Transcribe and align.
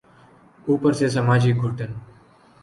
اوپر 0.67 0.91
سے 0.99 1.07
سماجی 1.15 1.51
گھٹن۔ 1.61 1.91